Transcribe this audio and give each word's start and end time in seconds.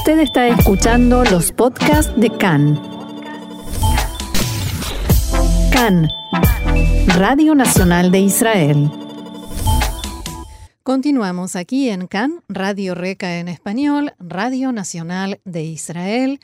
Usted 0.00 0.20
está 0.20 0.48
escuchando 0.48 1.24
los 1.24 1.52
podcasts 1.52 2.10
de 2.18 2.30
CAN. 2.30 2.80
CAN, 5.70 6.08
Radio 7.18 7.54
Nacional 7.54 8.10
de 8.10 8.20
Israel. 8.20 8.90
Continuamos 10.82 11.54
aquí 11.54 11.90
en 11.90 12.06
CAN, 12.06 12.42
Radio 12.48 12.94
Reca 12.94 13.40
en 13.40 13.48
español, 13.48 14.14
Radio 14.18 14.72
Nacional 14.72 15.42
de 15.44 15.64
Israel. 15.64 16.40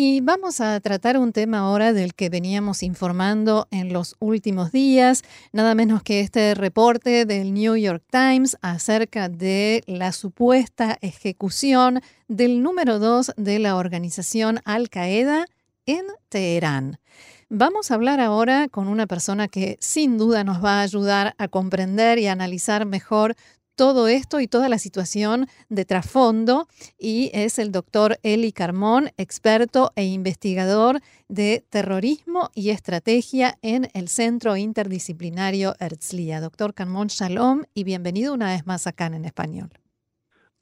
Y 0.00 0.20
vamos 0.20 0.60
a 0.60 0.78
tratar 0.78 1.18
un 1.18 1.32
tema 1.32 1.58
ahora 1.58 1.92
del 1.92 2.14
que 2.14 2.28
veníamos 2.28 2.84
informando 2.84 3.66
en 3.72 3.92
los 3.92 4.14
últimos 4.20 4.70
días, 4.70 5.24
nada 5.50 5.74
menos 5.74 6.04
que 6.04 6.20
este 6.20 6.54
reporte 6.54 7.24
del 7.24 7.52
New 7.52 7.74
York 7.74 8.04
Times 8.08 8.56
acerca 8.62 9.28
de 9.28 9.82
la 9.88 10.12
supuesta 10.12 10.96
ejecución 11.00 12.00
del 12.28 12.62
número 12.62 13.00
dos 13.00 13.32
de 13.36 13.58
la 13.58 13.74
organización 13.74 14.60
Al 14.64 14.88
Qaeda 14.88 15.46
en 15.84 16.04
Teherán. 16.28 17.00
Vamos 17.48 17.90
a 17.90 17.94
hablar 17.94 18.20
ahora 18.20 18.68
con 18.68 18.86
una 18.86 19.08
persona 19.08 19.48
que 19.48 19.78
sin 19.80 20.16
duda 20.16 20.44
nos 20.44 20.62
va 20.62 20.78
a 20.78 20.82
ayudar 20.82 21.34
a 21.38 21.48
comprender 21.48 22.20
y 22.20 22.28
analizar 22.28 22.86
mejor 22.86 23.34
todo 23.78 24.08
esto 24.08 24.40
y 24.40 24.48
toda 24.48 24.68
la 24.68 24.76
situación 24.76 25.46
de 25.68 25.84
trasfondo 25.84 26.66
y 26.98 27.30
es 27.32 27.60
el 27.60 27.70
doctor 27.70 28.18
Eli 28.24 28.50
Carmón, 28.50 29.10
experto 29.16 29.92
e 29.94 30.04
investigador 30.04 30.98
de 31.28 31.64
terrorismo 31.70 32.50
y 32.56 32.70
estrategia 32.70 33.56
en 33.62 33.88
el 33.94 34.08
Centro 34.08 34.56
Interdisciplinario 34.56 35.76
Herzliya. 35.78 36.40
Doctor 36.40 36.74
Carmón, 36.74 37.06
shalom 37.06 37.62
y 37.72 37.84
bienvenido 37.84 38.34
una 38.34 38.46
vez 38.46 38.66
más 38.66 38.88
acá 38.88 39.06
en 39.06 39.24
español. 39.24 39.70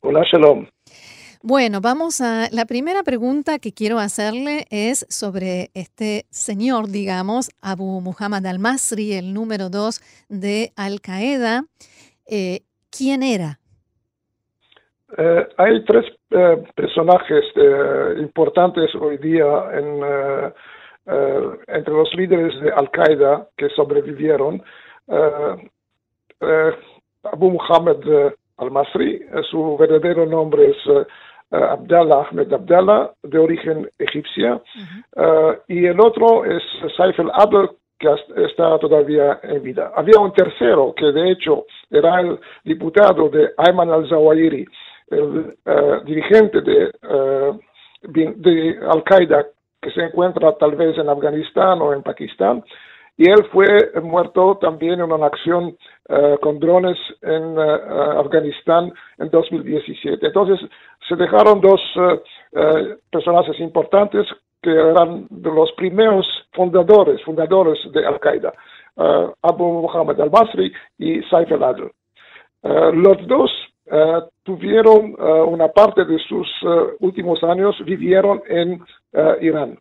Hola, 0.00 0.22
shalom. 0.30 0.66
Bueno, 1.42 1.80
vamos 1.80 2.20
a 2.20 2.48
la 2.52 2.66
primera 2.66 3.02
pregunta 3.02 3.58
que 3.58 3.72
quiero 3.72 3.98
hacerle 3.98 4.66
es 4.68 5.06
sobre 5.08 5.70
este 5.73 6.26
señor, 6.28 6.88
digamos, 6.88 7.51
Abu 7.62 8.02
Muhammad 8.02 8.45
al-Masri, 8.45 9.14
el 9.14 9.32
número 9.32 9.70
dos 9.70 10.02
de 10.28 10.74
Al 10.76 11.01
Qaeda. 11.01 11.64
Eh, 12.28 12.65
quién 12.96 13.22
era? 13.22 13.58
Eh, 15.16 15.48
hay 15.56 15.84
tres 15.84 16.04
eh, 16.30 16.64
personajes 16.74 17.44
eh, 17.54 18.14
importantes 18.18 18.92
hoy 18.96 19.18
día 19.18 19.46
en, 19.72 20.02
entre 21.68 21.94
los 21.94 22.12
líderes 22.14 22.60
de 22.60 22.72
Al-Qaeda 22.72 23.48
que 23.56 23.68
sobrevivieron. 23.70 24.62
Abu 27.22 27.50
Muhammad 27.50 27.98
al-Masri, 28.56 29.24
su 29.50 29.76
verdadero 29.76 30.26
nombre 30.26 30.70
es 30.70 31.06
Abdallah 31.50 32.26
Ahmed 32.28 32.52
Abdallah, 32.52 33.12
de 33.22 33.38
origen 33.38 33.88
egipcia, 33.98 34.60
y 35.68 35.86
el 35.86 36.00
otro 36.00 36.44
es 36.44 36.62
Saif 36.96 37.20
al-Adl, 37.20 37.70
que 37.98 38.08
está 38.44 38.78
todavía 38.78 39.40
en 39.42 39.62
vida. 39.62 39.92
Había 39.94 40.20
un 40.20 40.32
tercero 40.32 40.94
que 40.94 41.06
de 41.12 41.30
hecho 41.30 41.64
era 41.90 42.20
el 42.20 42.38
diputado 42.64 43.28
de 43.28 43.50
Ayman 43.56 43.90
al-Zawahiri, 43.90 44.66
el 45.08 45.56
eh, 45.64 46.00
dirigente 46.04 46.60
de, 46.60 46.90
uh, 47.08 47.58
de 48.02 48.78
Al-Qaeda 48.90 49.46
que 49.80 49.90
se 49.92 50.02
encuentra 50.02 50.52
tal 50.58 50.74
vez 50.74 50.98
en 50.98 51.08
Afganistán 51.08 51.80
o 51.80 51.92
en 51.92 52.02
Pakistán, 52.02 52.64
y 53.16 53.30
él 53.30 53.46
fue 53.50 53.92
muerto 54.02 54.58
también 54.60 55.00
en 55.00 55.10
una 55.10 55.26
acción 55.26 55.76
uh, 56.08 56.36
con 56.42 56.58
drones 56.58 56.98
en 57.22 57.58
Afganistán 57.58 58.92
en 59.18 59.30
2017. 59.30 60.26
Entonces 60.26 60.60
se 61.08 61.16
dejaron 61.16 61.60
dos 61.60 61.80
personajes 63.10 63.58
importantes 63.60 64.26
que 64.62 64.71
eran 64.71 65.26
de 65.31 65.50
los 65.50 65.72
primeros 65.72 66.26
fundadores, 66.53 67.22
fundadores 67.22 67.78
de 67.93 68.04
Al-Qaeda, 68.04 68.53
uh, 68.97 69.32
Abu 69.42 69.82
Muhammad 69.82 70.20
al-Basri 70.20 70.72
y 70.98 71.22
Saif 71.25 71.53
al-Adl. 71.53 71.91
Uh, 72.62 72.92
los 72.92 73.26
dos 73.26 73.50
uh, 73.86 74.22
tuvieron 74.42 75.14
una 75.48 75.69
parte 75.69 76.04
de 76.04 76.19
sus 76.20 76.48
últimos 77.00 77.42
años, 77.44 77.76
vivieron 77.84 78.42
en 78.48 78.80
Irán. 79.41 79.78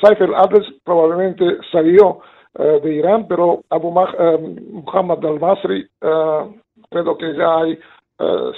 Saif 0.00 0.20
al-Adl 0.20 0.80
probablemente 0.84 1.58
salió 1.70 2.20
de 2.54 2.94
Irán, 2.94 3.26
pero 3.28 3.62
Abu 3.68 3.90
Muhammad 3.90 5.24
al-Basri, 5.24 5.86
creo 6.00 7.18
que 7.18 7.36
ya 7.36 7.58
hay 7.58 7.78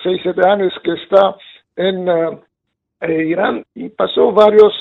6, 0.02 0.20
7 0.22 0.48
años 0.48 0.72
que 0.84 0.92
está 0.92 1.36
en 1.76 2.08
Irán 3.02 3.64
y 3.74 3.88
pasó 3.88 4.30
varios 4.30 4.72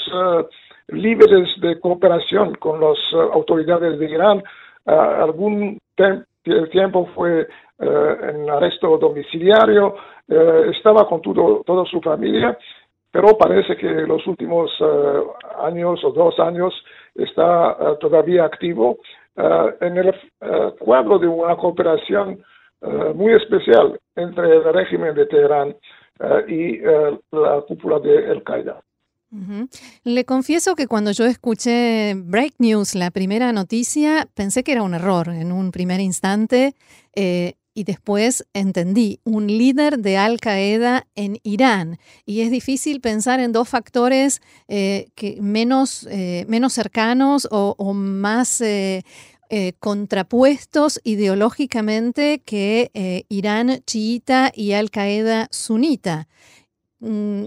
líderes 0.91 1.49
de 1.61 1.79
cooperación 1.79 2.55
con 2.55 2.79
las 2.79 2.97
eh, 3.13 3.29
autoridades 3.33 3.99
de 3.99 4.05
Irán. 4.05 4.43
Uh, 4.85 4.91
algún 4.91 5.77
tiempo 6.71 7.09
fue 7.13 7.41
eh, 7.41 8.17
en 8.29 8.49
arresto 8.49 8.97
domiciliario, 8.97 9.95
eh, 10.27 10.71
estaba 10.75 11.07
con 11.07 11.21
todo, 11.21 11.63
toda 11.65 11.85
su 11.85 12.01
familia, 12.01 12.57
pero 13.11 13.37
parece 13.37 13.75
que 13.75 13.87
los 13.87 14.25
últimos 14.27 14.71
años 15.61 16.03
o 16.03 16.11
dos 16.11 16.39
años 16.39 16.73
está 17.15 17.97
todavía 17.99 18.45
activo 18.45 18.99
en 19.81 19.97
el 19.97 20.13
cuadro 20.77 21.17
de 21.17 21.27
una 21.27 21.55
cooperación 21.55 22.39
muy 23.15 23.33
especial 23.33 23.99
entre 24.15 24.57
el 24.57 24.63
régimen 24.63 25.15
de 25.15 25.25
Teherán 25.25 25.75
y 26.47 26.77
la 27.31 27.61
cúpula 27.67 27.97
de 27.97 28.29
Al-Qaeda. 28.29 28.79
Le 30.03 30.25
confieso 30.25 30.75
que 30.75 30.87
cuando 30.87 31.11
yo 31.11 31.25
escuché 31.25 32.15
Break 32.15 32.55
News, 32.57 32.95
la 32.95 33.11
primera 33.11 33.51
noticia, 33.51 34.27
pensé 34.33 34.63
que 34.63 34.71
era 34.71 34.81
un 34.81 34.95
error 34.95 35.29
en 35.29 35.51
un 35.51 35.71
primer 35.71 35.99
instante 35.99 36.73
eh, 37.13 37.53
y 37.75 37.83
después 37.83 38.45
entendí, 38.53 39.19
un 39.23 39.45
líder 39.45 39.99
de 39.99 40.17
Al 40.17 40.39
Qaeda 40.39 41.05
en 41.15 41.39
Irán. 41.43 41.99
Y 42.25 42.41
es 42.41 42.49
difícil 42.49 43.01
pensar 43.01 43.39
en 43.39 43.51
dos 43.51 43.69
factores 43.69 44.41
eh, 44.67 45.09
menos, 45.39 46.07
eh, 46.09 46.45
menos 46.47 46.73
cercanos 46.73 47.47
o 47.51 47.93
más... 47.93 48.63
contrapuestos 49.79 51.01
ideológicamente 51.03 52.43
que 52.45 53.25
Irán 53.29 53.81
chiita 53.87 54.51
y 54.53 54.73
Al 54.73 54.91
Qaeda 54.91 55.47
sunita. 55.49 56.27
Mm, 56.99 57.45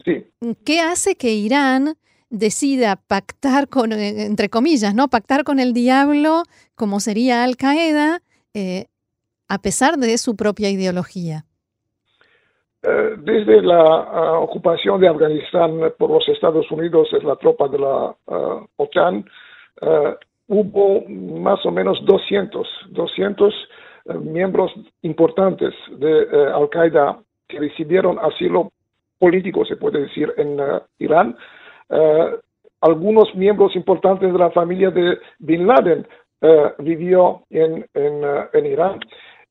¿Qué 0.64 0.80
hace 0.80 1.16
que 1.16 1.32
Irán 1.32 1.94
decida 2.30 2.96
pactar 2.96 3.68
con, 3.68 3.92
eh, 3.92 4.24
entre 4.24 4.48
comillas, 4.48 4.94
¿no? 4.94 5.08
Pactar 5.08 5.44
con 5.44 5.60
el 5.60 5.74
diablo, 5.74 6.42
como 6.74 6.98
sería 6.98 7.44
Al 7.44 7.56
Qaeda, 7.56 8.20
eh, 8.54 8.86
a 9.48 9.58
pesar 9.58 9.98
de 9.98 10.16
su 10.16 10.34
propia 10.34 10.70
ideología? 10.70 11.44
Eh, 12.82 13.14
desde 13.18 13.62
la 13.62 13.82
ah, 13.82 14.38
ocupación 14.40 15.00
de 15.00 15.08
Afganistán 15.08 15.78
por 15.98 16.10
los 16.10 16.26
Estados 16.28 16.68
Unidos 16.70 17.08
es 17.12 17.22
la 17.22 17.36
tropa 17.36 17.68
de 17.68 17.78
la 17.78 18.16
ah, 18.26 18.66
OTAN, 18.76 19.24
hubo 20.48 21.02
más 21.08 21.64
o 21.64 21.70
menos 21.70 21.98
200, 22.04 22.66
200 22.90 23.54
miembros 24.20 24.70
importantes 25.02 25.72
de 25.98 26.50
Al 26.52 26.68
Qaeda 26.68 27.20
que 27.48 27.58
recibieron 27.58 28.18
asilo 28.18 28.72
político, 29.22 29.64
se 29.64 29.76
puede 29.76 30.00
decir, 30.00 30.34
en 30.36 30.60
uh, 30.60 30.80
Irán. 30.98 31.36
Uh, 31.88 32.34
algunos 32.80 33.32
miembros 33.36 33.76
importantes 33.76 34.32
de 34.32 34.36
la 34.36 34.50
familia 34.50 34.90
de 34.90 35.16
Bin 35.38 35.64
Laden 35.64 36.04
uh, 36.40 36.82
vivió 36.82 37.42
en, 37.50 37.86
en, 37.94 38.66
Irán. 38.66 38.98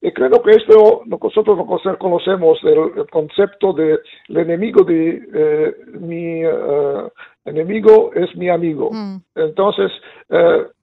Y 0.01 0.11
creo 0.11 0.43
que 0.43 0.51
esto 0.51 1.03
nosotros 1.05 1.57
conocemos 1.97 2.59
el, 2.63 3.07
concepto 3.09 3.71
de 3.71 3.97
el 4.27 4.37
enemigo 4.37 4.83
de 4.83 5.73
mi 6.01 6.41
enemigo 7.45 8.11
es 8.13 8.35
mi 8.35 8.49
amigo. 8.49 8.89
Mm. 8.91 9.17
Entonces, 9.35 9.91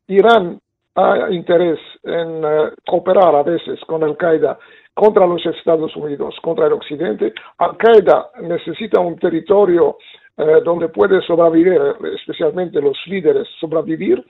Irán 0.06 0.60
ha 0.94 1.30
interés 1.30 1.80
en 2.04 2.42
cooperar 2.86 3.34
a 3.34 3.42
veces 3.42 3.78
con 3.86 4.02
Al 4.02 4.16
Qaeda 4.16 4.56
contra 4.98 5.28
los 5.28 5.46
Estados 5.46 5.94
Unidos, 5.94 6.34
contra 6.42 6.66
el 6.66 6.72
Occidente. 6.72 7.32
Al-Qaeda 7.58 8.30
necesita 8.42 8.98
un 8.98 9.16
territorio 9.16 9.96
eh, 10.36 10.60
donde 10.64 10.88
puede 10.88 11.22
sobrevivir, 11.22 11.80
especialmente 12.16 12.80
los 12.80 12.98
líderes, 13.06 13.46
sobrevivir. 13.60 14.26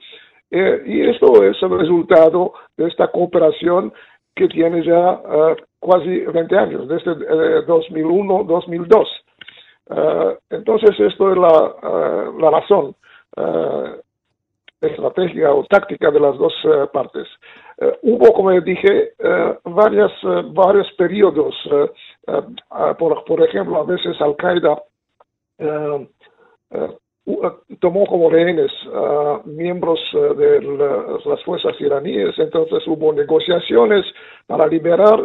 Eh, 0.51 0.83
y 0.85 1.09
esto 1.09 1.43
es 1.43 1.57
el 1.63 1.71
resultado 1.71 2.53
de 2.77 2.87
esta 2.87 3.07
cooperación 3.07 3.91
que 4.35 4.47
tiene 4.47 4.85
ya 4.85 5.13
uh, 5.13 5.55
casi 5.81 6.19
20 6.19 6.57
años, 6.57 6.87
desde 6.87 7.15
2001-2002. 7.65 9.07
entonces, 10.51 10.99
esto 10.99 11.31
es 11.31 11.37
la, 11.37 11.73
la 12.39 12.49
razón 12.51 12.95
estratégica 14.79 15.51
o 15.51 15.65
táctica 15.65 16.11
de 16.11 16.19
las 16.19 16.37
dos 16.37 16.53
partes. 16.93 17.27
Eh, 17.81 17.97
hubo, 18.03 18.33
como 18.33 18.51
dije, 18.61 19.13
eh, 19.17 19.57
varias, 19.63 20.11
eh, 20.23 20.43
varios 20.51 20.91
periodos, 20.97 21.55
por, 22.97 23.23
por, 23.23 23.41
ejemplo, 23.41 23.77
a 23.77 23.83
veces 23.83 24.19
Al-Qaeda 24.21 24.77
tomó 27.79 28.05
como 28.05 28.29
rehenes 28.29 28.71
a 28.93 29.41
miembros 29.45 29.99
de 30.13 30.61
las 31.25 31.43
fuerzas 31.43 31.79
iraníes, 31.79 32.37
entonces 32.37 32.85
hubo 32.87 33.13
negociaciones 33.13 34.05
para 34.45 34.67
liberar 34.67 35.19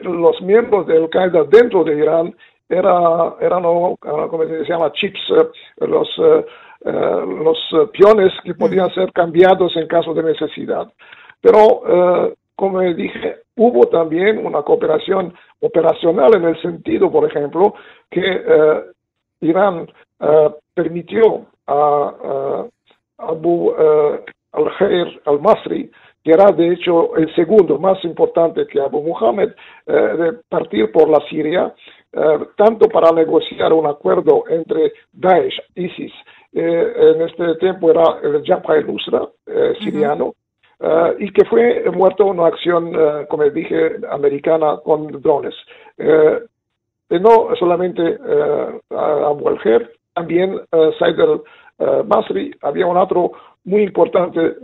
los 0.00 0.40
miembros 0.42 0.86
de 0.86 0.96
Al-Qaeda 0.96 1.44
dentro 1.44 1.84
de 1.84 1.96
Irán, 1.96 2.34
era, 2.68 3.34
eran, 3.40 3.62
como 3.62 4.44
se 4.44 4.64
llama, 4.64 4.92
chips, 4.92 5.20
los 5.78 6.08
eh, 6.84 6.90
los 7.44 7.58
eh, 7.74 7.86
peones 7.96 8.32
que 8.42 8.54
podían 8.54 8.92
ser 8.92 9.12
cambiados 9.12 9.76
en 9.76 9.86
caso 9.86 10.12
de 10.14 10.24
necesidad. 10.24 10.88
Pero, 11.42 11.82
eh, 11.86 12.34
como 12.56 12.80
dije, 12.80 13.42
hubo 13.56 13.86
también 13.88 14.44
una 14.46 14.62
cooperación 14.62 15.34
operacional 15.60 16.34
en 16.36 16.44
el 16.44 16.62
sentido, 16.62 17.12
por 17.12 17.28
ejemplo, 17.28 17.74
que 18.10 18.42
Irán 19.40 19.86
permitió 20.74 21.46
a 21.66 22.64
Abu 23.18 23.74
al-Khair 24.52 25.20
al-Masri, 25.26 25.90
que 26.24 26.30
era 26.30 26.50
de 26.52 26.72
hecho 26.72 27.16
el 27.16 27.32
segundo 27.34 27.78
más 27.78 28.02
importante 28.04 28.66
que 28.66 28.80
Abu 28.80 29.02
Muhammad, 29.02 29.48
de 29.86 30.32
partir 30.48 30.90
por 30.90 31.08
la 31.08 31.20
Siria, 31.28 31.74
tanto 32.56 32.88
para 32.88 33.12
negociar 33.12 33.72
un 33.72 33.86
acuerdo 33.86 34.44
entre 34.48 34.92
Daesh, 35.12 35.60
ISIS 35.74 36.12
eh, 36.54 37.14
en 37.14 37.22
este 37.22 37.54
tiempo 37.56 37.90
era 37.90 38.18
el 38.22 38.42
Jabha 38.44 38.76
el-Nusra 38.76 39.26
eh, 39.46 39.72
siriano, 39.80 40.34
eh, 40.82 41.16
y 41.20 41.32
que 41.32 41.44
fue 41.44 41.84
muerto 41.90 42.26
una 42.26 42.46
acción, 42.46 42.92
como 43.28 43.44
dije, 43.44 43.96
americana 44.10 44.78
con 44.84 45.22
drones. 45.22 45.54
no 47.10 47.48
solamente 47.58 48.18
Abu 48.90 49.48
al 49.48 49.90
también 50.14 50.60
Said 50.98 51.18
al-Masri, 51.20 52.54
había 52.62 52.86
un 52.86 52.96
otro 52.96 53.32
muy 53.64 53.82
importante 53.82 54.56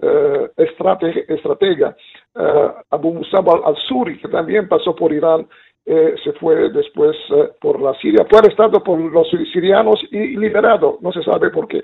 estratega, 0.57 1.97
Abu 2.91 3.15
Musab 3.15 3.49
al-Suri, 3.65 4.19
que 4.19 4.29
también 4.29 4.69
pasó 4.69 4.95
por 4.95 5.13
Irán 5.13 5.47
eh, 5.91 6.17
se 6.23 6.33
fue 6.35 6.69
después 6.69 7.17
eh, 7.35 7.49
por 7.59 7.81
la 7.81 7.95
Siria, 7.95 8.27
fue 8.29 8.41
arrestado 8.41 8.85
por 8.85 9.01
los 9.01 9.27
sirianos 9.51 9.99
y 10.11 10.37
liberado, 10.37 10.99
no 11.01 11.11
se 11.13 11.23
sabe 11.23 11.49
por 11.49 11.67
qué. 11.67 11.81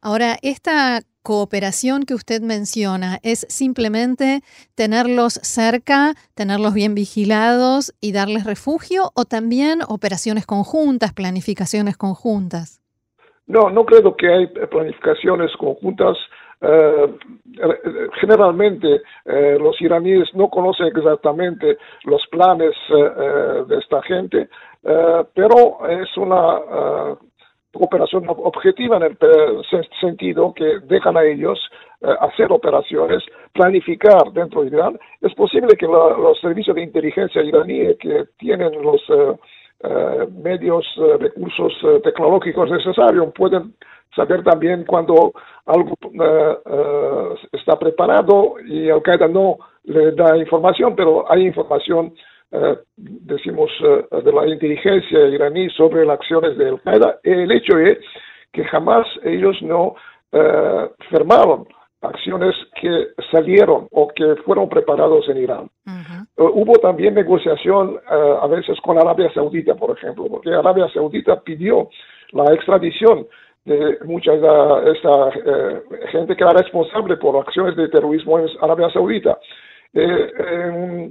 Ahora, 0.00 0.36
esta 0.42 1.00
cooperación 1.22 2.04
que 2.04 2.14
usted 2.14 2.40
menciona 2.40 3.18
es 3.22 3.46
simplemente 3.48 4.40
tenerlos 4.74 5.34
cerca, 5.34 6.14
tenerlos 6.34 6.74
bien 6.74 6.94
vigilados 6.94 7.92
y 8.00 8.12
darles 8.12 8.44
refugio 8.44 9.10
o 9.14 9.24
también 9.24 9.80
operaciones 9.88 10.46
conjuntas, 10.46 11.12
planificaciones 11.12 11.96
conjuntas? 11.96 12.80
No, 13.46 13.68
no 13.68 13.84
creo 13.84 14.16
que 14.16 14.28
hay 14.28 14.46
planificaciones 14.46 15.50
conjuntas. 15.58 16.16
Eh, 16.62 17.14
generalmente 18.20 19.00
eh, 19.24 19.56
los 19.58 19.80
iraníes 19.80 20.28
no 20.34 20.50
conocen 20.50 20.88
exactamente 20.88 21.78
los 22.04 22.22
planes 22.30 22.74
eh, 22.90 23.64
de 23.66 23.78
esta 23.78 24.02
gente, 24.02 24.48
pero 25.34 25.86
es 25.88 26.16
una 26.16 27.18
operación 27.72 28.24
objetiva 28.28 28.96
en 28.96 29.02
el 29.04 29.18
sentido 30.00 30.52
que 30.54 30.80
dejan 30.84 31.16
a 31.16 31.24
ellos 31.24 31.58
hacer 32.20 32.50
operaciones, 32.50 33.22
planificar 33.52 34.32
dentro 34.32 34.62
de 34.62 34.68
Irán. 34.68 34.98
Es 35.20 35.34
posible 35.34 35.76
que 35.76 35.86
los 35.86 36.40
servicios 36.40 36.74
de 36.74 36.82
inteligencia 36.82 37.42
iraníes 37.42 37.98
que 37.98 38.24
tienen 38.38 38.72
los 38.82 39.02
medios, 40.42 40.86
recursos 41.18 41.72
tecnológicos 42.02 42.70
necesarios 42.70 43.32
pueden 43.34 43.74
saber 44.14 44.42
también 44.42 44.84
cuando 44.84 45.32
algo 45.66 45.94
eh, 46.02 46.58
eh, 46.66 47.34
está 47.52 47.78
preparado 47.78 48.54
y 48.66 48.90
Al-Qaeda 48.90 49.28
no 49.28 49.58
le 49.84 50.12
da 50.12 50.36
información, 50.36 50.94
pero 50.96 51.30
hay 51.30 51.46
información, 51.46 52.12
eh, 52.52 52.76
decimos, 52.96 53.70
de 53.80 54.32
la 54.32 54.46
inteligencia 54.46 55.26
iraní 55.28 55.68
sobre 55.70 56.04
las 56.04 56.18
acciones 56.18 56.56
de 56.58 56.68
Al-Qaeda. 56.68 57.20
El 57.22 57.50
hecho 57.52 57.78
es 57.78 57.98
que 58.52 58.64
jamás 58.64 59.06
ellos 59.24 59.56
no 59.62 59.94
firmaron 61.10 61.66
acciones 62.02 62.54
que 62.80 63.08
salieron 63.32 63.88
o 63.90 64.08
que 64.08 64.36
fueron 64.44 64.68
preparados 64.68 65.28
en 65.28 65.38
Irán. 65.38 65.70
hubo 66.36 66.72
también 66.74 67.14
negociación 67.14 67.98
a 68.08 68.46
veces 68.46 68.80
con 68.80 68.98
Arabia 68.98 69.32
Saudita, 69.34 69.74
por 69.74 69.96
ejemplo, 69.96 70.26
porque 70.28 70.54
Arabia 70.54 70.88
Saudita 70.94 71.40
pidió 71.40 71.88
la 72.32 72.54
extradición 72.54 73.26
de 73.64 73.98
mucha 74.04 74.32
de 74.32 74.92
esta 74.92 75.28
eh, 75.28 75.82
gente 76.10 76.34
que 76.34 76.42
era 76.42 76.52
responsable 76.52 77.16
por 77.16 77.36
acciones 77.36 77.76
de 77.76 77.88
terrorismo 77.88 78.38
en 78.38 78.48
Arabia 78.60 78.90
Saudita. 78.90 79.38
Eh, 79.92 81.10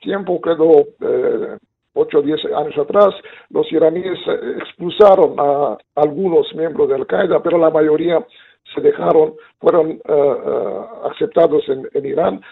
tiempo, 0.00 0.40
creo, 0.40 0.80
eh, 1.00 1.58
8 1.94 2.18
o 2.18 2.22
10 2.22 2.44
años 2.46 2.78
atrás, 2.78 3.14
los 3.50 3.70
iraníes 3.72 4.18
expulsaron 4.60 5.34
a 5.38 5.78
algunos 5.94 6.54
miembros 6.54 6.88
de 6.88 6.96
Al-Qaeda, 6.96 7.42
pero 7.42 7.58
la 7.58 7.70
mayoría 7.70 8.24
se 8.74 8.80
dejaron, 8.80 9.34
fueron 9.58 9.92
eh, 9.92 10.80
aceptados 11.10 11.64
en, 11.68 12.04
Irán. 12.04 12.42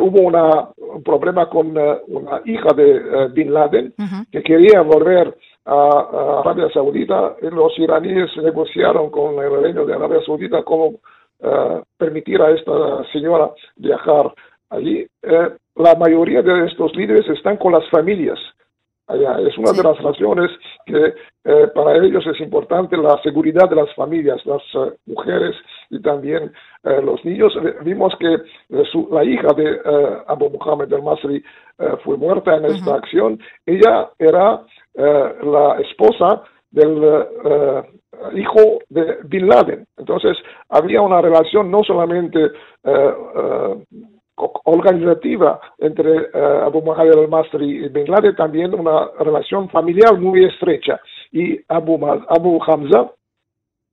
hubo 0.00 0.20
una, 0.20 0.68
un 0.76 1.02
problema 1.02 1.48
con 1.48 1.76
una 1.76 2.42
hija 2.44 2.72
de 2.76 3.28
Bin 3.32 3.52
Laden 3.52 3.92
que 4.30 4.42
quería 4.42 4.82
volver 4.82 5.36
a, 5.64 6.40
Arabia 6.44 6.68
Saudita, 6.72 7.36
los 7.40 7.76
iraníes 7.78 8.30
negociaron 8.36 9.10
con 9.10 9.42
el 9.42 9.62
reino 9.62 9.84
de 9.84 9.94
Arabia 9.94 10.20
Saudita 10.24 10.62
cómo 10.62 11.00
eh, 11.44 11.82
permitir 11.98 12.40
a 12.40 12.50
esta 12.50 13.02
señora 13.12 13.50
viajar 13.74 14.32
allí. 14.70 15.04
Eh, 15.22 15.50
la 15.76 15.94
mayoría 15.94 16.42
de 16.42 16.66
estos 16.66 16.94
líderes 16.94 17.28
están 17.28 17.56
con 17.56 17.72
las 17.72 17.88
familias. 17.90 18.38
Allá. 19.08 19.40
Es 19.40 19.58
una 19.58 19.72
de 19.72 19.82
las 19.82 19.98
razones 20.00 20.50
que 20.86 21.14
eh, 21.44 21.66
para 21.74 21.96
ellos 21.96 22.24
es 22.26 22.40
importante 22.40 22.96
la 22.96 23.20
seguridad 23.22 23.68
de 23.68 23.76
las 23.76 23.92
familias, 23.94 24.40
las 24.46 24.62
mujeres 25.06 25.56
y 25.90 26.00
también 26.00 26.52
los 26.84 27.22
niños. 27.24 27.52
Vimos 27.82 28.14
que 28.18 28.38
la 29.10 29.24
hija 29.24 29.52
de 29.54 29.80
Abu 30.28 30.50
Muhammad 30.50 30.92
al-Masri 30.92 31.44
fue 32.04 32.16
muerta 32.16 32.56
en 32.56 32.64
esta 32.66 32.94
acción. 32.94 33.38
Ella 33.66 34.08
era 34.18 34.62
eh, 34.94 35.34
la 35.42 35.80
esposa 35.80 36.42
del 36.70 37.02
eh, 37.02 37.82
hijo 38.34 38.78
de 38.90 39.18
Bin 39.24 39.48
Laden. 39.48 39.86
Entonces, 39.96 40.36
había 40.68 41.00
una 41.00 41.22
relación 41.22 41.70
no 41.70 41.82
solamente 41.82 42.50
eh, 42.84 43.84
organizativa 44.64 45.60
entre 45.78 46.28
Abu 46.64 46.82
Muhammad 46.82 47.18
al-Masri 47.18 47.84
y 47.84 47.88
Bin 47.88 48.10
Laden, 48.10 48.36
también 48.36 48.74
una 48.74 49.08
relación 49.20 49.68
familiar 49.68 50.18
muy 50.18 50.44
estrecha. 50.44 51.00
Y 51.30 51.60
Abu, 51.68 51.98
Abu 52.28 52.60
Hamza, 52.66 53.10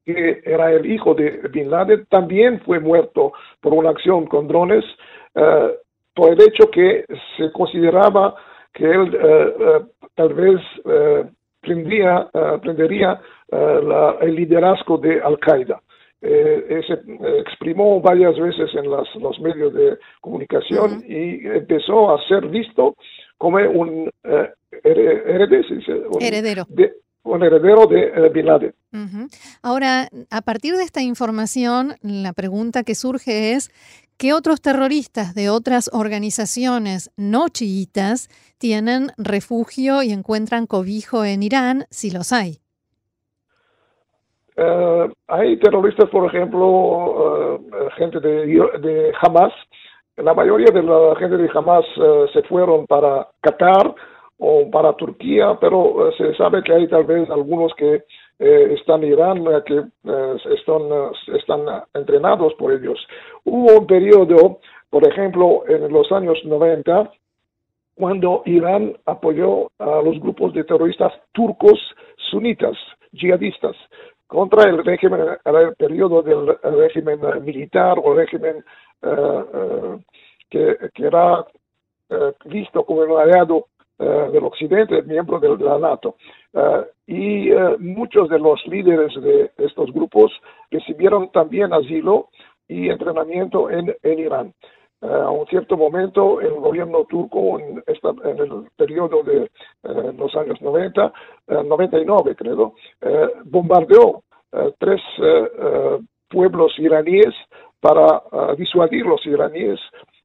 que 0.05 0.41
era 0.43 0.71
el 0.71 0.85
hijo 0.85 1.13
de 1.13 1.47
Bin 1.51 1.69
Laden, 1.69 2.05
también 2.09 2.59
fue 2.61 2.79
muerto 2.79 3.33
por 3.61 3.73
una 3.73 3.89
acción 3.89 4.25
con 4.27 4.47
drones, 4.47 4.85
por 6.13 6.33
el 6.33 6.41
hecho 6.41 6.69
que 6.69 7.05
se 7.37 7.51
consideraba 7.51 8.35
que 8.73 8.85
él 8.85 9.17
eh, 9.21 9.81
tal 10.15 10.33
vez 10.33 10.59
eh, 10.85 11.25
prendería 11.61 12.29
el 14.21 14.35
liderazgo 14.35 14.97
de 14.97 15.21
Al-Qaeda. 15.21 15.81
Se 16.21 16.93
exprimó 17.39 18.01
varias 18.01 18.37
veces 18.37 18.69
en 18.73 18.89
los 18.89 19.39
medios 19.39 19.73
de 19.73 19.97
comunicación 20.21 21.03
y 21.07 21.45
empezó 21.47 22.11
a 22.11 22.27
ser 22.27 22.47
visto 22.47 22.95
como 23.37 23.57
un 23.57 24.11
heredero. 26.19 26.65
De, 26.69 26.93
un 27.23 27.43
heredero 27.43 27.85
de 27.87 28.29
Bin 28.29 28.45
Laden. 28.45 28.73
Ahora, 29.61 30.09
a 30.29 30.41
partir 30.41 30.75
de 30.75 30.83
esta 30.83 31.01
información, 31.01 31.95
la 32.01 32.33
pregunta 32.33 32.83
que 32.83 32.95
surge 32.95 33.53
es, 33.53 33.71
¿qué 34.17 34.33
otros 34.33 34.61
terroristas 34.61 35.35
de 35.35 35.49
otras 35.49 35.89
organizaciones 35.93 37.11
no 37.17 37.49
chiitas 37.49 38.29
tienen 38.57 39.11
refugio 39.17 40.03
y 40.03 40.11
encuentran 40.11 40.65
cobijo 40.65 41.23
en 41.23 41.43
Irán, 41.43 41.85
si 41.89 42.11
los 42.11 42.33
hay? 42.33 42.59
Eh, 44.61 45.09
hay 45.29 45.57
terroristas, 45.57 46.09
por 46.09 46.25
ejemplo, 46.25 47.61
eh, 47.71 47.89
gente 47.95 48.19
de, 48.19 49.13
Hamas. 49.21 49.53
La 50.17 50.33
mayoría 50.33 50.67
de 50.73 50.83
la 50.83 51.15
gente 51.17 51.37
de 51.37 51.49
Hamas 51.53 51.85
eh, 51.95 52.25
se 52.33 52.43
fueron 52.43 52.85
para 52.85 53.25
Qatar 53.39 53.95
o 54.37 54.69
para 54.69 54.91
Turquía, 54.93 55.57
pero 55.61 56.11
se 56.17 56.35
sabe 56.35 56.61
que 56.63 56.73
hay 56.73 56.87
tal 56.89 57.05
vez 57.05 57.29
algunos 57.29 57.73
que 57.75 58.03
están 58.37 59.03
en 59.03 59.11
Irán, 59.11 59.43
que 59.65 59.83
están, 60.55 60.81
están 61.35 61.61
entrenados 61.93 62.53
por 62.53 62.71
ellos. 62.71 62.97
Hubo 63.43 63.79
un 63.79 63.85
periodo, 63.85 64.59
por 64.89 65.05
ejemplo, 65.05 65.63
en 65.67 65.91
los 65.91 66.09
años 66.13 66.37
90, 66.45 67.11
cuando 67.95 68.43
Irán 68.45 68.95
apoyó 69.05 69.69
a 69.77 70.01
los 70.01 70.17
grupos 70.21 70.53
de 70.53 70.63
terroristas 70.63 71.11
turcos 71.33 71.77
sunitas, 72.29 72.77
yihadistas 73.11 73.75
contra 74.29 74.69
el 74.69 74.85
régimen, 74.85 75.21
el 75.43 75.75
periodo 75.75 76.21
del 76.21 76.55
régimen 76.61 77.19
militar 77.43 77.97
o 78.01 78.13
régimen 78.13 78.63
que, 80.49 80.77
que, 80.93 81.05
era 81.05 81.43
visto 82.45 82.85
como 82.85 83.01
un 83.01 83.19
aliado 83.19 83.65
del 83.97 84.43
Occidente, 84.43 85.01
miembro 85.01 85.39
de 85.39 85.57
la 85.57 85.79
NATO. 85.79 86.15
y 87.07 87.49
muchos 87.79 88.29
de 88.29 88.37
los 88.37 88.63
líderes 88.67 89.19
de 89.19 89.51
estos 89.57 89.91
grupos 89.91 90.31
recibieron 90.69 91.31
también 91.31 91.73
asilo 91.73 92.29
y 92.67 92.89
entrenamiento 92.89 93.71
en, 93.71 93.95
en 94.03 94.19
Irán. 94.19 94.53
Eh, 95.01 95.07
a 95.07 95.29
un 95.29 95.45
cierto 95.47 95.77
momento 95.77 96.41
el 96.41 96.55
gobierno 96.55 97.05
turco 97.05 97.57
en, 97.57 97.81
esta, 97.87 98.09
en 98.25 98.37
el 98.37 98.67
periodo 98.75 99.23
de 99.23 99.43
eh, 99.43 100.13
los 100.17 100.35
años 100.35 100.61
90, 100.61 101.13
99 101.47 102.31
eh, 102.31 102.35
creo, 102.35 102.73
bombardeó 103.45 104.23
tres 104.77 104.99
pueblos 106.27 106.73
iraníes 106.79 107.33
para 107.79 108.21
disuadir 108.57 109.05
los 109.05 109.25
iraníes 109.25 109.79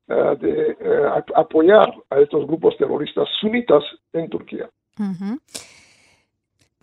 de 0.08 0.76
apoyar 1.34 1.94
a 2.10 2.18
estos 2.18 2.46
grupos 2.46 2.76
terroristas 2.78 3.28
sunitas 3.40 3.84
en 4.12 4.28
Turquía. 4.30 4.68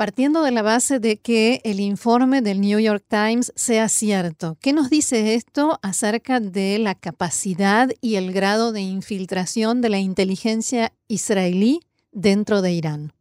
Partiendo 0.01 0.41
de 0.41 0.51
la 0.51 0.63
base 0.63 0.97
de 0.99 1.17
que 1.21 1.59
el 1.63 1.79
informe 1.79 2.41
del 2.41 2.59
New 2.59 2.79
York 2.79 3.03
Times 3.07 3.53
sea 3.55 3.87
cierto, 3.87 4.55
¿qué 4.59 4.73
nos 4.73 4.89
dice 4.89 5.35
esto 5.35 5.77
acerca 5.83 6.39
de 6.39 6.79
la 6.79 6.95
capacidad 6.95 7.87
y 8.01 8.15
el 8.15 8.33
grado 8.33 8.71
de 8.71 8.81
infiltración 8.81 9.79
de 9.79 9.89
la 9.89 9.99
inteligencia 9.99 10.89
israelí 11.07 11.81
dentro 12.11 12.63
de 12.63 12.71
Irán? 12.71 13.11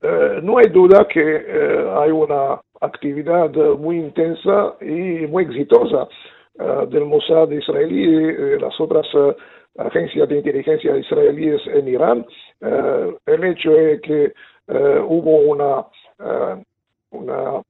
Eh, 0.00 0.40
no 0.42 0.56
hay 0.56 0.70
duda 0.70 1.06
que 1.12 1.20
eh, 1.20 1.90
hay 1.94 2.10
una 2.10 2.62
actividad 2.80 3.50
muy 3.78 3.98
intensa 3.98 4.76
y 4.80 5.26
muy 5.26 5.44
exitosa 5.44 6.08
eh, 6.58 6.86
del 6.88 7.04
Mossad 7.04 7.50
israelí 7.50 8.04
y 8.04 8.32
de 8.32 8.60
las 8.60 8.80
otras 8.80 9.06
agencias 9.76 10.26
de 10.26 10.38
inteligencia 10.38 10.96
israelíes 10.96 11.60
en 11.66 11.86
Irán. 11.86 12.26
el 13.26 13.44
hecho 13.44 13.76
es 13.76 14.00
que 14.00 14.32
eh, 14.70 15.00
hubo 15.04 15.38
una, 15.38 15.84
eh, 16.20 16.62
una 17.10 17.60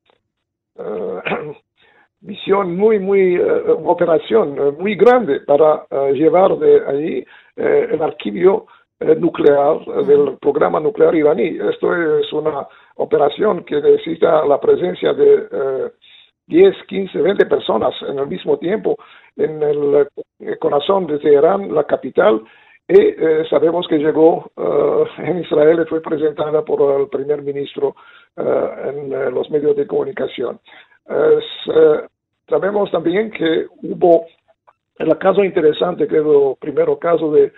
eh, 0.78 1.54
misión 2.21 2.76
muy, 2.76 2.99
muy, 2.99 3.38
operación 3.38 4.76
muy 4.78 4.95
grande 4.95 5.40
para 5.40 5.87
llevar 6.12 6.59
de 6.59 6.87
ahí 6.87 7.26
el 7.57 8.02
archivio 8.02 8.66
nuclear 9.16 9.83
del 10.04 10.37
programa 10.38 10.80
nuclear 10.80 11.14
iraní. 11.14 11.57
Esto 11.71 12.19
es 12.19 12.30
una 12.35 12.69
operación 12.97 13.64
que 13.64 13.80
necesita 13.80 14.45
la 14.45 14.61
presencia 14.61 15.14
de 15.14 15.92
10, 16.47 16.76
15, 16.88 17.23
20 17.23 17.47
personas 17.47 17.95
en 18.07 18.19
el 18.19 18.26
mismo 18.26 18.59
tiempo 18.59 18.99
en 19.37 19.62
el 19.62 20.07
corazón 20.59 21.07
de 21.07 21.19
Teherán, 21.21 21.75
la 21.75 21.85
capital, 21.85 22.42
y 22.90 23.00
eh, 23.00 23.44
sabemos 23.49 23.87
que 23.87 23.99
llegó 23.99 24.50
eh, 24.56 25.04
en 25.18 25.38
Israel 25.38 25.80
y 25.80 25.88
fue 25.88 26.00
presentada 26.00 26.64
por 26.64 27.00
el 27.00 27.06
primer 27.06 27.40
ministro 27.40 27.94
eh, 28.37 28.42
en 28.88 29.32
los 29.32 29.49
medios 29.49 29.76
de 29.76 29.87
comunicación. 29.87 30.59
sabemos 32.49 32.90
también 32.90 33.30
que 33.30 33.66
hubo 33.82 34.26
el 34.99 35.16
caso 35.18 35.44
interesante, 35.44 36.09
que 36.09 36.16
es 36.16 36.25
el 36.25 36.56
primer 36.59 36.88
caso 36.99 37.30
de 37.32 37.52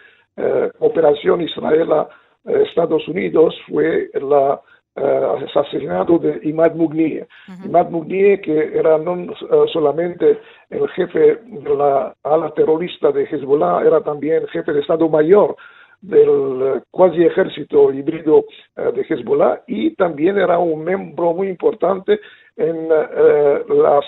operación 0.81 1.41
Israel-Estados 1.41 3.09
Unidos, 3.09 3.55
fue 3.69 4.11
la 4.15 4.61
uh, 4.97 5.59
asesinato 5.59 6.19
de 6.19 6.41
Imad 6.43 6.75
Mugniye. 6.75 7.27
Imad 7.65 7.91
Mugniye, 7.91 8.41
que 8.41 8.77
era 8.79 8.99
no 8.99 9.13
uh, 9.13 9.67
solamente 9.69 10.39
el 10.71 10.89
jefe 10.91 11.41
de 11.45 11.77
la 11.77 12.15
ala 12.23 12.51
terrorista 12.55 13.13
de 13.13 13.25
Hezbollah, 13.25 13.83
era 13.85 14.01
también 14.01 14.47
jefe 14.49 14.73
de 14.73 14.81
Estado 14.81 15.09
Mayor 15.09 15.57
del 16.01 16.29
uh, 16.29 16.81
cuasi 16.91 17.23
ejército 17.25 17.93
híbrido 17.93 18.45
de 18.77 19.03
Hezbollah 19.09 19.63
y 19.67 19.95
también 19.95 20.39
era 20.39 20.59
un 20.59 20.85
miembro 20.85 21.33
muy 21.33 21.49
importante 21.49 22.19
en 22.57 22.89
las, 22.89 24.05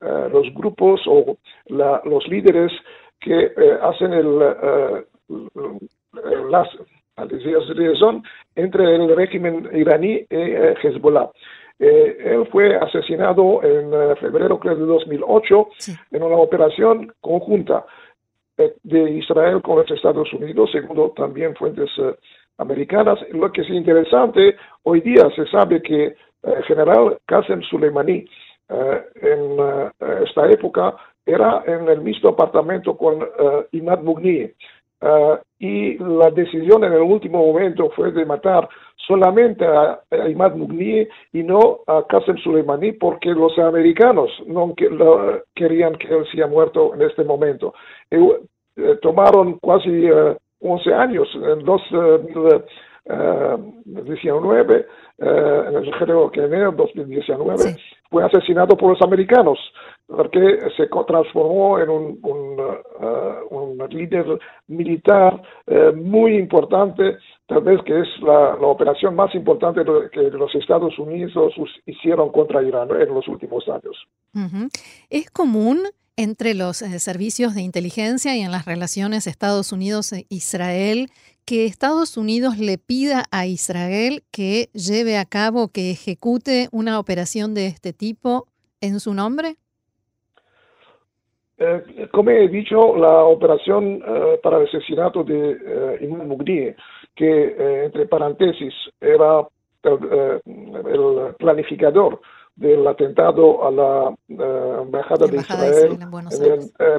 los 0.00 0.52
grupos 0.54 1.00
o 1.06 1.36
la, 1.66 2.02
los 2.04 2.26
líderes 2.28 2.72
que 3.20 3.52
hacen 3.82 4.12
el, 4.12 4.38
las 6.50 6.68
razón 7.16 8.22
entre 8.56 8.96
el 8.96 9.14
régimen 9.14 9.68
iraní 9.72 10.12
y 10.12 10.26
eh, 10.30 10.74
Hezbollah. 10.82 11.30
Eh, 11.78 12.16
él 12.24 12.46
fue 12.50 12.76
asesinado 12.76 13.62
en 13.62 13.92
eh, 13.92 14.16
febrero 14.20 14.60
de 14.62 14.74
2008 14.76 15.68
en 16.12 16.22
una 16.22 16.36
operación 16.36 17.12
conjunta 17.20 17.84
de 18.84 19.10
Israel 19.10 19.60
con 19.62 19.78
los 19.78 19.90
Estados 19.90 20.32
Unidos, 20.34 20.70
según 20.70 21.12
también 21.14 21.56
fuentes 21.56 21.90
americanas. 22.58 23.18
Lo 23.30 23.50
que 23.50 23.62
es 23.62 23.70
interesante, 23.70 24.56
hoy 24.84 25.00
día 25.00 25.28
se 25.34 25.46
sabe 25.46 25.82
que 25.82 26.14
el 26.42 26.62
general 26.64 27.18
Qasem 27.26 27.62
Soleimani 27.62 28.24
en 28.68 29.92
esta 30.22 30.48
época 30.48 30.94
era 31.26 31.64
en 31.66 31.88
el 31.88 32.02
mismo 32.02 32.28
apartamento 32.28 32.96
con 32.96 33.26
Imad 33.72 34.02
Mughni. 34.02 34.52
Uh, 35.02 35.36
y 35.58 35.98
la 35.98 36.30
decisión 36.30 36.84
en 36.84 36.92
el 36.92 37.02
último 37.02 37.44
momento 37.44 37.90
fue 37.96 38.12
de 38.12 38.24
matar 38.24 38.68
solamente 39.06 39.66
a, 39.66 40.00
Imad 40.28 40.54
Mugni 40.54 41.06
y 41.32 41.42
no 41.42 41.80
a 41.86 42.04
Qasem 42.08 42.36
Soleimani 42.38 42.92
porque 42.92 43.30
los 43.30 43.58
americanos 43.58 44.30
no 44.46 44.74
querían 45.54 45.96
que 45.96 46.06
él 46.06 46.24
sea 46.32 46.46
muerto 46.46 46.94
en 46.94 47.02
este 47.02 47.24
momento. 47.24 47.74
Eh, 48.10 48.20
tomaron 49.02 49.58
casi 49.58 50.08
11 50.60 50.90
eh, 50.90 50.94
años, 50.94 51.28
en 51.34 51.64
2019, 53.04 54.86
creo 55.98 56.30
que 56.30 56.40
en 56.40 56.46
enero 56.46 56.72
2019, 56.72 57.76
fue 58.10 58.24
asesinado 58.24 58.76
por 58.76 58.90
los 58.90 59.02
americanos 59.02 59.58
porque 60.06 60.58
se 60.76 60.86
transformó 61.06 61.78
en 61.78 61.88
un, 61.88 62.18
un, 62.22 63.80
uh, 63.80 63.86
líder 63.88 64.26
militar 64.68 65.40
uh, 65.66 65.96
muy 65.96 66.36
importante, 66.36 67.16
tal 67.46 67.62
vez 67.62 67.80
que 67.84 68.00
es 68.00 68.08
la, 68.20 68.56
la 68.60 68.66
operación 68.66 69.14
más 69.14 69.34
importante 69.34 69.82
que 70.12 70.22
los 70.30 70.54
Estados 70.54 70.98
Unidos 70.98 71.54
hicieron 71.86 72.30
contra 72.30 72.62
Irán 72.62 72.88
en 72.90 73.14
los 73.14 73.26
últimos 73.28 73.66
años. 73.68 73.96
Uh 74.34 74.40
-huh. 74.40 74.68
Es 75.08 75.30
común 75.30 75.78
entre 76.16 76.54
los 76.54 76.82
eh, 76.82 76.98
servicios 76.98 77.54
de 77.54 77.62
inteligencia 77.62 78.36
y 78.36 78.40
en 78.40 78.50
las 78.50 78.66
relaciones 78.66 79.26
Estados 79.26 79.72
Unidos-Israel 79.72 81.08
que 81.44 81.66
Estados 81.66 82.16
Unidos 82.16 82.58
le 82.58 82.78
pida 82.78 83.24
a 83.30 83.46
Israel 83.46 84.22
que 84.30 84.68
lleve 84.72 85.18
a 85.18 85.24
cabo, 85.24 85.68
que 85.68 85.90
ejecute 85.90 86.68
una 86.72 86.98
operación 86.98 87.54
de 87.54 87.66
este 87.66 87.92
tipo 87.92 88.46
en 88.80 89.00
su 89.00 89.14
nombre? 89.14 89.56
Eh, 91.58 92.08
como 92.10 92.30
he 92.30 92.48
dicho, 92.48 92.96
la 92.96 93.24
operación 93.24 94.02
eh, 94.04 94.40
para 94.42 94.58
el 94.58 94.66
asesinato 94.66 95.22
de 95.22 95.52
eh, 95.64 95.98
Imam 96.00 96.36
que 97.14 97.84
entre 97.84 98.06
paréntesis 98.06 98.72
era 99.00 99.46
el, 99.82 101.34
planificador 101.38 102.20
del 102.56 102.86
atentado 102.86 103.66
a 103.66 103.70
la 103.70 104.14
embajada 104.82 105.26
de 105.26 105.36
Israel 105.38 105.98
en, 106.00 106.10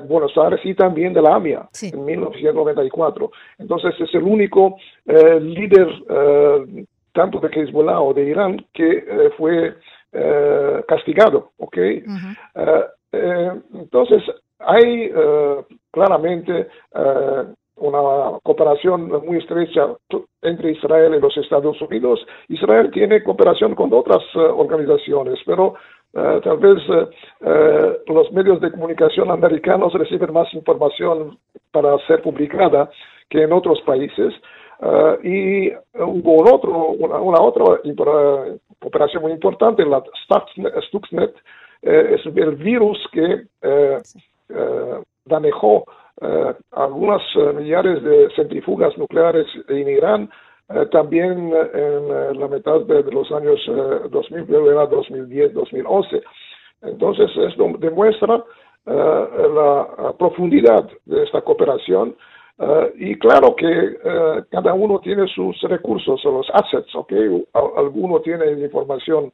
Buenos, 0.07 0.37
Aires. 0.37 0.59
y 0.63 0.73
también 0.73 1.13
de 1.13 1.21
la 1.21 1.35
AMIA 1.35 1.69
en 1.81 2.05
1994. 2.05 3.31
Entonces 3.59 3.93
es 3.99 4.13
el 4.15 4.23
único 4.23 4.77
líder 5.05 5.87
tanto 7.13 7.39
de 7.39 7.49
Hezbollah 7.49 8.01
o 8.01 8.13
de 8.13 8.23
Irán 8.23 8.65
que 8.73 9.31
fue 9.37 9.75
castigado, 10.87 11.51
¿ok? 11.57 11.77
entonces, 13.73 14.23
hay 14.65 15.11
eh, 15.15 15.65
claramente 15.91 16.67
eh, 16.95 17.43
una 17.77 18.39
cooperación 18.43 19.09
muy 19.25 19.37
estrecha 19.37 19.87
entre 20.41 20.71
Israel 20.71 21.15
y 21.15 21.21
los 21.21 21.35
Estados 21.37 21.81
Unidos. 21.81 22.25
Israel 22.49 22.91
tiene 22.91 23.23
cooperación 23.23 23.75
con 23.75 23.93
otras 23.93 24.23
eh, 24.35 24.39
organizaciones, 24.39 25.39
pero 25.45 25.75
tal 26.13 26.57
vez 26.59 26.77
los 28.05 28.31
medios 28.33 28.61
de 28.61 28.69
comunicación 28.69 29.31
americanos 29.31 29.93
reciben 29.93 30.31
más 30.31 30.53
información 30.53 31.39
para 31.71 31.97
ser 32.05 32.21
publicada 32.21 32.87
que 33.29 33.41
en 33.41 33.51
otros 33.51 33.81
países. 33.81 34.31
y 35.23 35.71
hubo 35.95 36.53
otro, 36.53 36.89
una, 36.89 37.41
otra 37.41 37.79
operación 38.81 39.23
muy 39.23 39.31
importante, 39.31 39.83
la 39.83 40.03
Stuxnet, 40.85 41.33
es 41.81 42.25
el 42.25 42.55
virus 42.57 42.99
que 43.11 43.45
eh, 44.49 45.01
manejó 45.25 45.85
eh, 46.23 46.53
algunas 46.71 47.21
eh, 47.35 47.53
millares 47.53 48.01
de 48.01 48.29
centrifugas 48.35 48.97
nucleares 48.97 49.45
en 49.67 49.89
Irán 49.89 50.29
también 50.91 51.53
en 51.73 52.39
la 52.39 52.47
mitad 52.47 52.79
de, 52.81 53.03
los 53.11 53.31
años 53.31 53.59
2000, 54.09 54.49
era 54.65 54.87
2010, 54.87 55.53
2011. 55.53 56.23
Entonces, 56.81 57.29
esto 57.35 57.73
demuestra 57.77 58.43
la 58.85 60.13
profundidad 60.17 60.89
de 61.05 61.23
esta 61.25 61.41
cooperación 61.41 62.15
y 62.95 63.19
claro 63.19 63.55
que 63.55 63.97
cada 64.49 64.73
uno 64.73 64.99
tiene 64.99 65.27
sus 65.27 65.61
recursos, 65.63 66.23
los 66.23 66.49
assets, 66.53 66.95
¿ok? 66.95 67.11
Alguno 67.75 68.21
tiene 68.21 68.53
información 68.53 69.31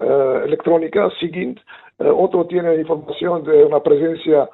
electrónica, 0.00 1.08
SIGINT, 1.20 1.60
otro 1.98 2.46
tiene 2.46 2.74
información 2.76 3.44
de 3.44 3.64
una 3.64 3.80
presencia 3.80 4.48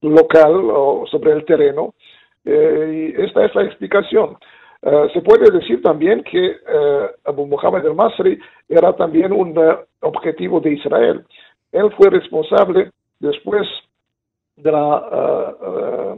local 0.00 0.70
o 0.70 1.04
sobre 1.10 1.32
el 1.32 1.44
terreno. 1.44 1.94
y 2.44 3.20
esta 3.22 3.44
es 3.44 3.54
la 3.54 3.64
explicación. 3.64 4.36
se 5.12 5.20
puede 5.22 5.50
decir 5.50 5.80
también 5.82 6.22
que 6.24 6.56
Abu 7.24 7.46
Muhammad 7.46 7.86
al-Masri 7.86 8.38
era 8.68 8.92
también 8.94 9.32
un 9.32 9.54
objetivo 10.00 10.60
de 10.60 10.72
Israel. 10.72 11.24
Él 11.70 11.90
fue 11.96 12.10
responsable 12.10 12.90
después 13.20 13.68
de 14.56 14.72
la 14.72 16.16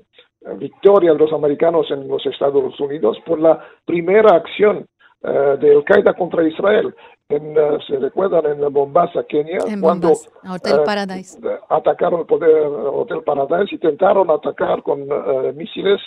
victoria 0.56 1.12
de 1.12 1.18
los 1.18 1.32
americanos 1.32 1.90
en 1.90 2.08
los 2.08 2.24
Estados 2.26 2.78
Unidos 2.80 3.18
por 3.24 3.38
la 3.38 3.62
primera 3.84 4.36
acción 4.36 4.86
de 5.24 5.72
Al-Qaeda 5.76 6.14
contra 6.14 6.46
Israel. 6.46 6.94
En, 7.30 7.54
se 7.86 7.96
recuerdan 7.98 8.44
en 8.46 8.72
Mombasa, 8.72 9.24
Kenia, 9.24 9.58
cuando 9.80 10.12
Hotel 10.48 10.80
Paradise. 10.84 11.40
atacaron 11.70 12.20
el 12.20 12.26
poder 12.26 12.66
Hotel 12.66 13.22
Paradise 13.24 13.68
y 13.70 13.74
intentaron 13.76 14.30
atacar 14.30 14.82
con 14.82 15.08
misiles 15.56 16.00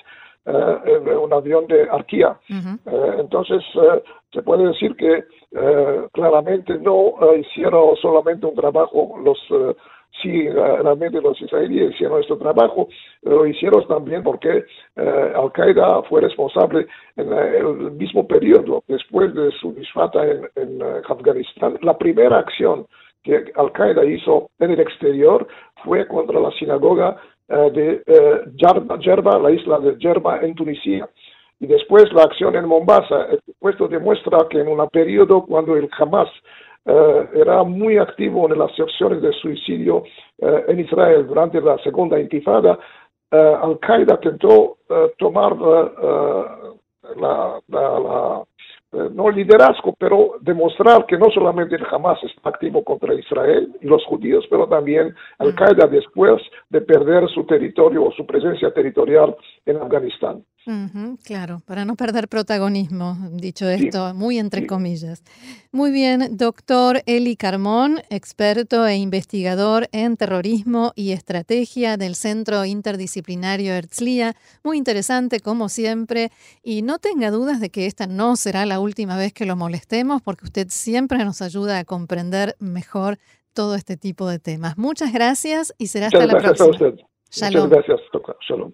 un 0.46 1.34
avión 1.34 1.68
de 1.68 1.90
Arquía. 1.90 2.40
entonces, 3.18 3.64
se 4.32 4.42
puede 4.44 4.68
decir 4.68 4.96
que 4.96 5.24
claramente 6.14 6.78
no 6.78 7.16
hicieron 7.36 7.96
solamente 7.98 8.46
un 8.46 8.56
trabajo 8.56 9.18
los 9.24 9.38
sí, 10.22 10.50
realmente 10.50 11.22
los 11.22 11.40
israelíes 11.42 11.94
hicieron 11.94 12.22
este 12.22 12.36
trabajo, 12.36 12.88
lo 13.24 13.46
hicieron 13.46 13.88
también 13.88 14.24
porque 14.24 14.66
eh, 14.96 15.34
Al-Qaeda 15.36 16.04
fue 16.04 16.22
responsable 16.22 16.88
en 17.16 17.34
el 17.34 17.92
mismo 17.92 18.28
periodo, 18.28 18.84
después 18.88 19.34
de 19.34 19.52
su 19.52 19.74
disfata 19.74 20.26
en, 20.26 20.48
en 20.56 20.82
eh, 20.82 21.02
Afganistán. 21.08 21.78
La 21.82 21.98
primera 21.98 22.40
acción 22.40 22.88
que 23.24 23.52
Al-Qaeda 23.56 24.06
hizo 24.06 24.50
en 24.60 24.72
el 24.72 24.80
exterior 24.80 25.48
fue 25.84 26.08
contra 26.08 26.40
la 26.40 26.52
sinagoga 26.52 27.18
eh, 27.50 27.72
de 27.74 28.04
Jerba, 29.02 29.40
la 29.40 29.52
isla 29.52 29.80
de 29.80 29.96
Jerba 30.00 30.40
en 30.42 30.56
Tunisia. 30.56 31.10
Y 31.60 31.66
después 31.66 32.12
la 32.14 32.22
acción 32.24 32.56
en 32.56 32.68
Mombasa. 32.68 33.30
Esto 33.62 33.88
demuestra 33.88 34.48
que 34.48 34.60
en 34.60 34.68
un 34.68 34.88
periodo 34.90 35.44
cuando 35.44 35.76
el 35.76 35.90
Hamas 35.98 36.30
eh, 36.88 37.30
era 37.34 37.64
muy 37.64 37.98
activo 37.98 38.50
en 38.50 38.58
las 38.58 38.72
acciones 38.80 39.22
de 39.22 39.34
suicidio 39.34 40.04
eh, 40.38 40.66
en 40.70 40.80
Israel 40.80 41.28
durante 41.28 41.60
la 41.60 41.78
segunda 41.80 42.18
intifada. 42.18 42.80
Eh, 43.30 43.56
Al-Qaeda 43.62 44.16
intentó 44.16 44.78
tomar 45.18 45.58
la, 47.18 47.60
no 49.12 49.30
liderazgo, 49.30 49.96
pero 50.00 50.36
demostrar 50.40 51.06
que 51.06 51.18
no 51.18 51.30
solamente 51.30 51.76
el 51.76 51.86
Hamas 51.92 52.24
está 52.24 52.50
activo 52.50 52.82
contra 52.86 53.14
Israel 53.14 53.70
y 53.82 53.86
los 53.86 54.06
judíos, 54.06 54.46
pero 54.50 54.66
también 54.68 55.14
Al-Qaeda 55.40 55.88
después 55.88 56.42
de 56.70 56.80
perder 56.80 57.28
su 57.30 57.44
territorio 57.46 58.06
o 58.06 58.12
su 58.14 58.26
presencia 58.26 58.72
territorial 58.72 59.36
en 59.66 59.76
Afganistán 59.76 60.42
claro, 61.24 61.62
para 61.66 61.86
no 61.86 61.96
perder 61.96 62.28
protagonismo, 62.28 63.18
dicho 63.32 63.70
esto, 63.70 64.14
muy 64.14 64.38
entre 64.38 64.68
comillas. 64.68 65.24
Muy 65.72 65.92
bien, 65.92 66.36
doctor 66.38 67.04
Eli 67.06 67.36
Carmón, 67.36 68.02
experto 68.10 68.86
e 68.86 68.98
investigador 68.98 69.88
en 69.92 70.18
terrorismo 70.18 70.92
y 70.96 71.12
estrategia 71.12 71.98
del 71.98 72.16
Centro 72.16 72.66
Interdisciplinario 72.66 73.74
Herzliya. 73.74 74.36
Muy 74.64 74.78
interesante, 74.78 75.40
como 75.40 75.70
siempre. 75.70 76.32
Y 76.64 76.82
no 76.82 77.00
tenga 77.00 77.32
dudas 77.32 77.60
de 77.60 77.70
que 77.70 77.86
esta 77.86 78.08
no 78.08 78.36
será 78.36 78.66
la 78.66 78.80
última 78.80 79.18
vez 79.18 79.34
que 79.34 79.46
lo 79.46 79.56
molestemos, 79.56 80.22
porque 80.22 80.46
usted 80.46 80.68
siempre 80.70 81.24
nos 81.24 81.42
ayuda 81.42 81.80
a 81.80 81.86
comprender 81.86 82.56
mejor 82.60 83.20
todo 83.54 83.76
este 83.76 83.98
tipo 83.98 84.28
de 84.28 84.40
temas. 84.40 84.78
Muchas 84.78 85.14
gracias 85.14 85.74
y 85.78 85.88
será 85.88 86.08
hasta 86.08 86.26
la 86.26 86.38
próxima. 86.38 86.68
Muchas 86.68 87.70
gracias, 87.70 88.00
doctor. 88.12 88.38
Shalom. 88.42 88.74